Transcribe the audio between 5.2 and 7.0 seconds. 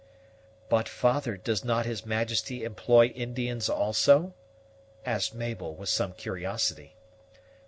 Mabel, with some curiosity.